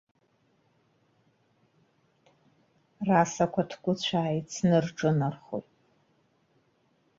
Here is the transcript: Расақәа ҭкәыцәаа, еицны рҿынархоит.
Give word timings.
Расақәа 3.07 3.61
ҭкәыцәаа, 3.69 4.33
еицны 4.33 4.77
рҿынархоит. 4.85 5.67